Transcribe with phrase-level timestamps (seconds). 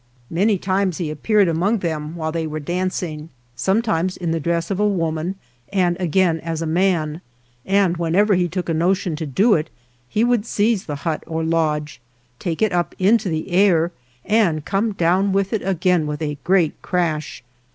[0.31, 4.79] Many times he appeared among them while they were dancing, sometimes in the dress of
[4.79, 5.35] a woman
[5.71, 7.21] and again as a man,
[7.67, 9.69] and whenever he took a notion to do it
[10.09, 12.01] he would seize the hut or lodge,
[12.39, 13.91] take it up into the air
[14.25, 17.43] and come down with it again with a great crash.